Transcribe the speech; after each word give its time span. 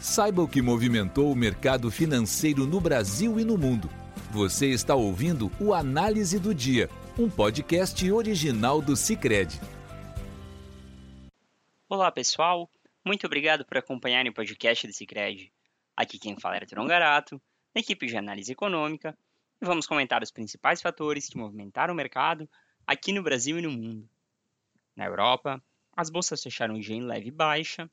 Saiba 0.00 0.40
o 0.40 0.48
que 0.48 0.62
movimentou 0.62 1.30
o 1.30 1.36
mercado 1.36 1.90
financeiro 1.90 2.66
no 2.66 2.80
Brasil 2.80 3.38
e 3.38 3.44
no 3.44 3.58
mundo. 3.58 3.86
Você 4.30 4.68
está 4.68 4.94
ouvindo 4.94 5.52
o 5.60 5.74
Análise 5.74 6.38
do 6.38 6.54
Dia, 6.54 6.88
um 7.18 7.28
podcast 7.28 8.10
original 8.10 8.80
do 8.80 8.96
Cicred. 8.96 9.60
Olá, 11.86 12.10
pessoal. 12.10 12.70
Muito 13.04 13.26
obrigado 13.26 13.62
por 13.62 13.76
acompanharem 13.76 14.30
o 14.30 14.34
podcast 14.34 14.86
do 14.86 14.92
Cicred. 14.94 15.52
Aqui 15.94 16.18
quem 16.18 16.40
fala 16.40 16.56
é 16.56 16.60
Arthur 16.60 16.86
Garato, 16.86 17.38
da 17.74 17.82
equipe 17.82 18.06
de 18.06 18.16
análise 18.16 18.50
econômica, 18.50 19.14
e 19.60 19.66
vamos 19.66 19.86
comentar 19.86 20.22
os 20.22 20.30
principais 20.30 20.80
fatores 20.80 21.28
que 21.28 21.36
movimentaram 21.36 21.92
o 21.92 21.96
mercado 21.96 22.48
aqui 22.86 23.12
no 23.12 23.22
Brasil 23.22 23.58
e 23.58 23.62
no 23.62 23.70
mundo. 23.70 24.08
Na 24.96 25.04
Europa, 25.04 25.62
as 25.94 26.08
bolsas 26.08 26.42
fecharam 26.42 26.74
em 26.74 27.02
leve 27.02 27.30
baixa, 27.30 27.90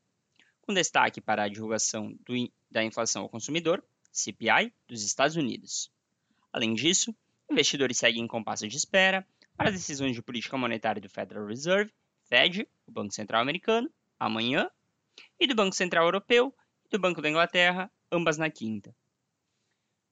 com 0.68 0.74
destaque 0.74 1.22
para 1.22 1.44
a 1.44 1.48
divulgação 1.48 2.14
do, 2.26 2.34
da 2.70 2.84
inflação 2.84 3.22
ao 3.22 3.30
consumidor, 3.30 3.82
CPI, 4.12 4.74
dos 4.86 5.02
Estados 5.02 5.38
Unidos. 5.38 5.90
Além 6.52 6.74
disso, 6.74 7.16
investidores 7.50 7.98
seguem 7.98 8.22
em 8.22 8.28
compasso 8.28 8.68
de 8.68 8.76
espera 8.76 9.26
para 9.56 9.70
as 9.70 9.76
decisões 9.76 10.14
de 10.14 10.22
política 10.22 10.58
monetária 10.58 11.02
do 11.02 11.10
Federal 11.10 11.48
Reserve, 11.48 11.94
Fed, 12.26 12.68
o 12.86 12.92
Banco 12.92 13.14
Central 13.14 13.42
Americano, 13.42 13.90
amanhã, 14.20 14.70
e 15.40 15.48
do 15.48 15.56
Banco 15.56 15.74
Central 15.74 16.04
Europeu 16.04 16.54
e 16.86 16.90
do 16.90 17.00
Banco 17.00 17.22
da 17.22 17.30
Inglaterra, 17.30 17.90
ambas 18.12 18.38
na 18.38 18.50
quinta. 18.50 18.94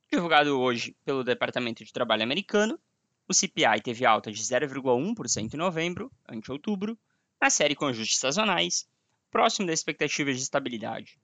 Divulgado 0.09 0.57
hoje 0.57 0.95
pelo 1.03 1.23
Departamento 1.23 1.83
de 1.83 1.91
Trabalho 1.91 2.23
americano, 2.23 2.79
o 3.27 3.33
CPI 3.33 3.81
teve 3.83 4.05
alta 4.05 4.31
de 4.31 4.41
0,1% 4.41 5.53
em 5.53 5.57
novembro, 5.57 6.09
ante 6.29 6.49
outubro, 6.49 6.97
na 7.41 7.49
série 7.49 7.75
com 7.75 7.87
ajustes 7.87 8.19
sazonais, 8.19 8.87
próximo 9.31 9.67
das 9.67 9.79
expectativas 9.79 10.37
de 10.37 10.43
estabilidade. 10.43 11.19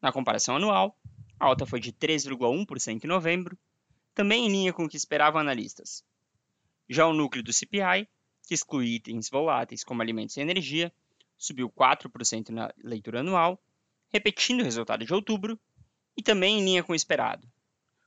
Na 0.00 0.12
comparação 0.12 0.56
anual, 0.56 0.98
a 1.38 1.46
alta 1.46 1.66
foi 1.66 1.80
de 1.80 1.92
3,1% 1.92 3.04
em 3.04 3.06
novembro, 3.06 3.58
também 4.14 4.46
em 4.46 4.50
linha 4.50 4.72
com 4.72 4.84
o 4.84 4.88
que 4.88 4.96
esperavam 4.96 5.40
analistas. 5.40 6.04
Já 6.88 7.06
o 7.06 7.12
núcleo 7.12 7.42
do 7.42 7.52
CPI, 7.52 8.08
que 8.46 8.54
exclui 8.54 8.94
itens 8.94 9.28
voláteis 9.28 9.82
como 9.82 10.02
alimentos 10.02 10.36
e 10.36 10.40
energia, 10.40 10.92
subiu 11.36 11.70
4% 11.70 12.50
na 12.50 12.72
leitura 12.82 13.20
anual, 13.20 13.62
repetindo 14.12 14.60
o 14.60 14.64
resultado 14.64 15.04
de 15.04 15.12
outubro 15.12 15.58
e 16.16 16.22
também 16.22 16.58
em 16.58 16.64
linha 16.64 16.84
com 16.84 16.92
o 16.92 16.96
esperado. 16.96 17.50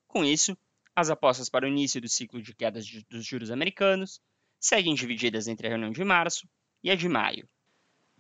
Com 0.08 0.24
isso, 0.24 0.58
as 0.96 1.10
apostas 1.10 1.50
para 1.50 1.66
o 1.66 1.68
início 1.68 2.02
do 2.02 2.08
ciclo 2.08 2.42
de 2.42 2.56
quedas 2.56 2.86
dos 3.10 3.26
juros 3.26 3.52
americanos 3.52 4.22
seguem 4.60 4.96
divididas 4.96 5.48
entre 5.48 5.68
a 5.68 5.70
reunião 5.70 5.92
de 5.92 6.04
março 6.04 6.48
e 6.84 6.90
a 6.90 6.96
de 6.96 7.08
maio. 7.10 7.48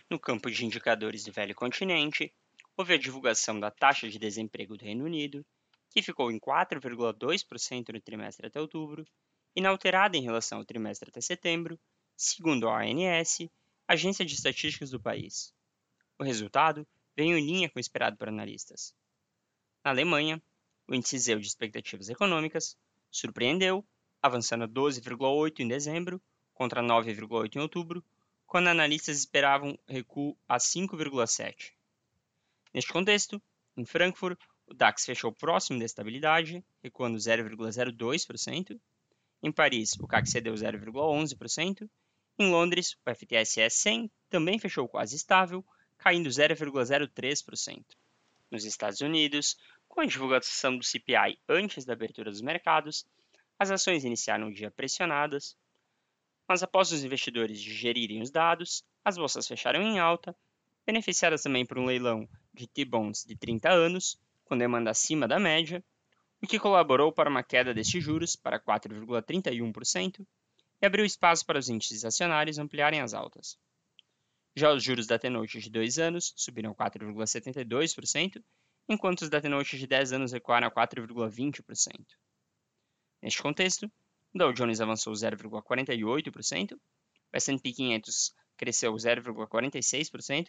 No 0.10 0.18
campo 0.18 0.50
de 0.50 0.66
indicadores 0.66 1.26
do 1.26 1.34
velho 1.34 1.54
continente, 1.54 2.34
houve 2.78 2.94
a 2.94 2.98
divulgação 2.98 3.60
da 3.60 3.70
taxa 3.70 4.08
de 4.08 4.18
desemprego 4.18 4.78
do 4.78 4.86
Reino 4.86 5.04
Unido, 5.04 5.46
que 5.90 6.02
ficou 6.02 6.32
em 6.32 6.40
4,2% 6.40 7.90
no 7.94 8.00
trimestre 8.00 8.48
até 8.48 8.62
outubro, 8.62 9.06
inalterada 9.54 10.16
em 10.16 10.22
relação 10.22 10.60
ao 10.60 10.66
trimestre 10.66 11.10
até 11.10 11.20
setembro, 11.20 11.78
segundo 12.16 12.70
a 12.70 12.84
ANS, 12.84 13.50
agência 13.86 14.24
de 14.24 14.34
estatísticas 14.34 14.92
do 14.92 15.00
país. 15.00 15.54
O 16.18 16.24
resultado 16.24 16.88
veio 17.14 17.38
em 17.38 17.46
linha 17.46 17.70
com 17.70 17.78
o 17.78 17.82
esperado 17.82 18.16
por 18.16 18.30
analistas. 18.30 18.96
Na 19.84 19.92
Alemanha, 19.92 20.42
o 20.88 20.96
índice 20.96 21.20
ZEU 21.20 21.40
de 21.40 21.48
expectativas 21.48 22.08
econômicas 22.08 22.78
surpreendeu, 23.12 23.84
avançando 24.22 24.64
a 24.64 24.68
12,8 24.70 25.60
em 25.60 25.68
dezembro 25.68 26.22
contra 26.54 26.82
9,8 26.82 27.58
em 27.58 27.60
outubro, 27.60 28.02
quando 28.48 28.70
analistas 28.70 29.20
esperavam 29.20 29.78
recuo 29.88 30.38
a 30.48 30.58
5,7. 30.58 31.74
Neste 32.74 32.92
contexto, 32.92 33.42
em 33.76 33.86
Frankfurt, 33.86 34.40
o 34.66 34.74
DAX 34.74 35.06
fechou 35.06 35.34
próximo 35.34 35.78
da 35.80 35.86
estabilidade, 35.86 36.64
recuando 36.82 37.18
0,02%. 37.18 38.80
Em 39.44 39.52
Paris, 39.52 39.94
o 40.00 40.08
CAC 40.08 40.30
cedeu 40.30 40.54
0,11%. 40.54 41.90
Em 42.40 42.50
Londres, 42.50 42.98
o 43.06 43.14
FTSE 43.14 43.70
100 43.70 44.12
também 44.30 44.58
fechou 44.58 44.88
quase 44.88 45.16
estável, 45.16 45.64
caindo 45.98 46.30
0,03%. 46.30 47.84
Nos 48.50 48.64
Estados 48.64 49.02
Unidos, 49.02 49.58
com 49.88 50.02
a 50.02 50.06
divulgação 50.06 50.78
do 50.78 50.84
CPI 50.84 51.38
antes 51.50 51.84
da 51.84 51.94
abertura 51.94 52.32
dos 52.32 52.42
mercados, 52.42 53.06
as 53.60 53.72
ações 53.72 54.06
iniciaram 54.06 54.48
o 54.48 54.54
dia 54.54 54.72
pressionadas, 54.72 55.58
mas 56.48 56.64
após 56.64 56.92
os 56.92 57.04
investidores 57.04 57.62
digerirem 57.62 58.22
os 58.22 58.32
dados, 58.32 58.84
as 59.04 59.18
bolsas 59.18 59.48
fecharam 59.48 59.82
em 59.82 60.00
alta, 60.00 60.36
beneficiadas 60.86 61.44
também 61.44 61.66
por 61.66 61.78
um 61.78 61.86
leilão 61.86 62.28
de 62.54 62.68
T-bonds 62.68 63.26
de 63.26 63.36
30 63.36 63.70
anos, 63.70 64.18
com 64.46 64.58
demanda 64.58 64.90
acima 64.90 65.28
da 65.28 65.40
média, 65.40 65.84
o 66.42 66.48
que 66.48 66.60
colaborou 66.60 67.12
para 67.12 67.30
uma 67.30 67.44
queda 67.44 67.74
destes 67.74 68.04
juros 68.04 68.36
para 68.36 68.60
4,31% 68.60 70.26
e 70.82 70.86
abriu 70.86 71.04
espaço 71.04 71.46
para 71.46 71.60
os 71.60 71.68
índices 71.68 72.06
acionários 72.06 72.58
ampliarem 72.58 73.02
as 73.02 73.14
altas. 73.14 73.58
Já 74.56 74.72
os 74.72 74.84
juros 74.84 75.06
da 75.06 75.20
T-Note 75.20 75.60
de 75.60 75.70
2 75.70 76.00
anos 76.00 76.34
subiram 76.36 76.74
4,72%, 76.74 78.44
enquanto 78.88 79.22
os 79.22 79.30
da 79.30 79.42
T-Note 79.42 79.78
de 79.78 79.86
10 79.86 80.14
anos 80.14 80.32
recuaram 80.32 80.68
a 80.68 80.72
4,20%. 80.72 81.94
Neste 83.22 83.42
contexto, 83.42 83.92
Dow 84.38 84.54
Jones 84.54 84.82
avançou 84.82 85.14
0,48%, 85.14 86.74
o 86.74 86.80
S&P 87.34 87.74
500 87.74 88.34
cresceu 88.56 88.94
0,46% 88.94 90.48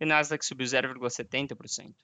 e 0.00 0.04
o 0.04 0.06
Nasdaq 0.06 0.44
subiu 0.44 0.66
0,70%. 0.66 1.94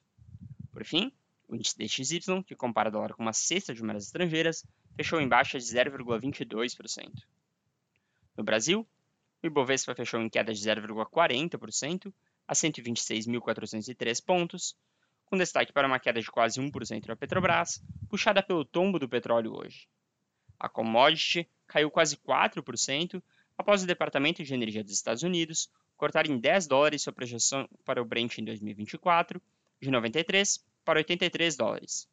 Por 0.71 0.85
fim, 0.85 1.11
o 1.47 1.55
índice 1.55 1.77
DXY, 1.77 2.43
que 2.43 2.55
compara 2.55 2.89
o 2.89 2.91
dólar 2.91 3.13
com 3.13 3.23
uma 3.23 3.33
cesta 3.33 3.73
de 3.73 3.83
moedas 3.83 4.05
estrangeiras, 4.05 4.65
fechou 4.95 5.19
em 5.19 5.27
baixa 5.27 5.59
de 5.59 5.65
0,22%. 5.65 7.11
No 8.37 8.43
Brasil, 8.43 8.87
o 9.43 9.47
Ibovespa 9.47 9.93
fechou 9.93 10.21
em 10.21 10.29
queda 10.29 10.53
de 10.53 10.59
0,40% 10.61 12.13
a 12.47 12.53
126.403 12.53 14.23
pontos, 14.23 14.75
com 15.25 15.37
destaque 15.37 15.73
para 15.73 15.87
uma 15.87 15.99
queda 15.99 16.21
de 16.21 16.29
quase 16.31 16.59
1% 16.59 17.07
na 17.07 17.15
Petrobras, 17.15 17.83
puxada 18.09 18.43
pelo 18.43 18.65
tombo 18.65 18.99
do 18.99 19.07
petróleo 19.09 19.55
hoje. 19.57 19.87
A 20.61 20.69
commodity 20.69 21.49
caiu 21.65 21.89
quase 21.89 22.15
4% 22.15 23.19
após 23.57 23.81
o 23.81 23.87
Departamento 23.87 24.43
de 24.43 24.53
Energia 24.53 24.83
dos 24.83 24.93
Estados 24.93 25.23
Unidos 25.23 25.67
cortar 25.97 26.29
em 26.29 26.37
10 26.37 26.67
dólares 26.67 27.01
sua 27.01 27.11
projeção 27.11 27.67
para 27.83 27.99
o 27.99 28.05
Brent 28.05 28.37
em 28.37 28.45
2024, 28.45 29.41
de 29.81 29.89
93 29.89 30.63
para 30.85 30.99
83 30.99 31.55
dólares. 31.55 32.07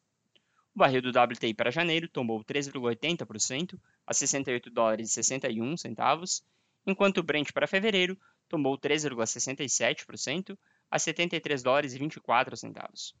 O 0.73 0.79
barril 0.79 0.99
do 0.99 1.09
WTI 1.09 1.53
para 1.53 1.69
janeiro 1.69 2.07
tombou 2.07 2.43
3,80% 2.43 3.79
a 4.07 4.13
68 4.15 4.71
dólares 4.71 5.11
e 5.11 5.13
61 5.13 5.77
centavos, 5.77 6.43
enquanto 6.87 7.19
o 7.19 7.23
Brent 7.23 7.51
para 7.51 7.67
fevereiro 7.67 8.19
tombou 8.47 8.79
3,67% 8.79 10.57
a 10.89 10.97
73 10.97 11.61
dólares 11.61 11.93
e 11.93 11.99
24 11.99 12.57
centavos. 12.57 13.13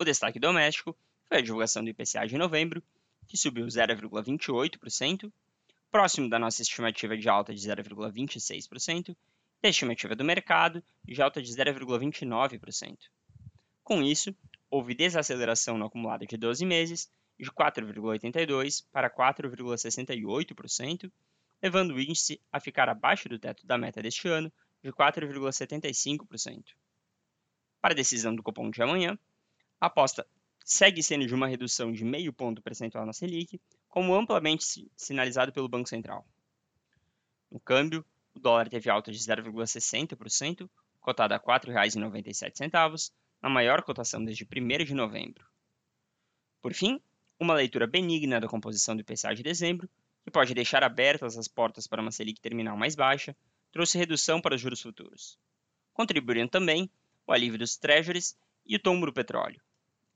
O 0.00 0.04
destaque 0.04 0.40
doméstico 0.40 0.96
foi 1.26 1.36
a 1.36 1.42
divulgação 1.42 1.84
do 1.84 1.90
IPCA 1.90 2.26
de 2.26 2.38
novembro, 2.38 2.82
que 3.32 3.38
subiu 3.38 3.64
0,28%, 3.64 5.32
próximo 5.90 6.28
da 6.28 6.38
nossa 6.38 6.60
estimativa 6.60 7.16
de 7.16 7.30
alta 7.30 7.54
de 7.54 7.66
0,26%, 7.66 9.08
e 9.08 9.16
da 9.62 9.70
estimativa 9.70 10.14
do 10.14 10.22
mercado 10.22 10.84
de 11.02 11.22
alta 11.22 11.40
de 11.40 11.50
0,29%. 11.50 12.98
Com 13.82 14.02
isso, 14.02 14.36
houve 14.70 14.94
desaceleração 14.94 15.78
no 15.78 15.86
acumulado 15.86 16.26
de 16.26 16.36
12 16.36 16.66
meses 16.66 17.10
de 17.40 17.50
4,82% 17.50 18.84
para 18.92 19.08
4,68%, 19.08 21.10
levando 21.62 21.94
o 21.94 22.00
índice 22.00 22.38
a 22.52 22.60
ficar 22.60 22.90
abaixo 22.90 23.30
do 23.30 23.38
teto 23.38 23.66
da 23.66 23.78
meta 23.78 24.02
deste 24.02 24.28
ano 24.28 24.52
de 24.84 24.92
4,75%. 24.92 26.64
Para 27.80 27.94
a 27.94 27.96
decisão 27.96 28.34
do 28.34 28.42
cupom 28.42 28.70
de 28.70 28.82
amanhã, 28.82 29.18
a 29.80 29.86
aposta 29.86 30.26
segue 30.64 31.02
sendo 31.02 31.26
de 31.26 31.34
uma 31.34 31.46
redução 31.46 31.92
de 31.92 32.04
meio 32.04 32.32
ponto 32.32 32.62
percentual 32.62 33.04
na 33.06 33.12
Selic, 33.12 33.60
como 33.88 34.14
amplamente 34.14 34.64
sinalizado 34.96 35.52
pelo 35.52 35.68
Banco 35.68 35.88
Central. 35.88 36.26
No 37.50 37.60
câmbio, 37.60 38.04
o 38.34 38.40
dólar 38.40 38.68
teve 38.68 38.88
alta 38.88 39.12
de 39.12 39.18
0,60%, 39.18 40.68
cotada 41.00 41.34
a 41.34 41.38
R$ 41.38 41.44
4,97, 41.44 43.12
na 43.42 43.48
maior 43.48 43.82
cotação 43.82 44.24
desde 44.24 44.44
1 44.44 44.84
de 44.84 44.94
novembro. 44.94 45.44
Por 46.62 46.72
fim, 46.72 47.00
uma 47.38 47.54
leitura 47.54 47.86
benigna 47.86 48.40
da 48.40 48.48
composição 48.48 48.94
do 48.94 49.00
IPCA 49.00 49.34
de 49.34 49.42
dezembro, 49.42 49.90
que 50.22 50.30
pode 50.30 50.54
deixar 50.54 50.84
abertas 50.84 51.36
as 51.36 51.48
portas 51.48 51.86
para 51.86 52.00
uma 52.00 52.12
Selic 52.12 52.40
terminal 52.40 52.76
mais 52.76 52.94
baixa, 52.94 53.36
trouxe 53.72 53.98
redução 53.98 54.40
para 54.40 54.54
os 54.54 54.60
juros 54.60 54.80
futuros. 54.80 55.38
Contribuíram 55.92 56.46
também 56.46 56.88
o 57.26 57.32
alívio 57.32 57.58
dos 57.58 57.76
treasuries 57.76 58.36
e 58.64 58.76
o 58.76 58.78
tombo 58.78 59.06
do 59.06 59.12
petróleo. 59.12 59.60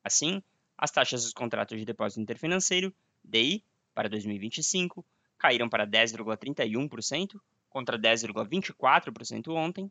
Assim, 0.07 0.41
as 0.79 0.93
taxas 0.93 1.25
dos 1.25 1.33
contratos 1.33 1.77
de 1.77 1.85
depósito 1.85 2.21
interfinanceiro, 2.21 2.95
DI, 3.25 3.65
para 3.93 4.09
2025, 4.09 5.05
caíram 5.37 5.69
para 5.69 5.85
10,31% 5.85 7.41
contra 7.69 7.99
10,24% 7.99 9.49
ontem. 9.49 9.91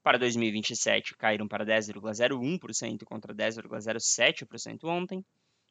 Para 0.00 0.16
2027, 0.16 1.16
caíram 1.16 1.48
para 1.48 1.66
10,01% 1.66 3.04
contra 3.04 3.34
10,07% 3.34 4.84
ontem. 4.84 5.24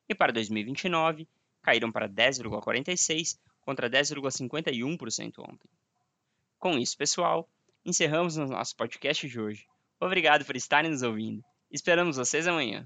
E 0.09 0.13
para 0.13 0.33
2029, 0.33 1.25
caíram 1.61 1.89
para 1.89 2.09
10,46% 2.09 3.39
contra 3.61 3.89
10,51% 3.89 5.39
ontem. 5.39 5.69
Com 6.59 6.77
isso, 6.77 6.97
pessoal, 6.97 7.47
encerramos 7.85 8.35
o 8.35 8.47
nosso 8.47 8.75
podcast 8.75 9.25
de 9.25 9.39
hoje. 9.39 9.65
Obrigado 9.97 10.43
por 10.43 10.57
estarem 10.57 10.91
nos 10.91 11.03
ouvindo. 11.03 11.41
Esperamos 11.71 12.17
vocês 12.17 12.49
amanhã. 12.49 12.85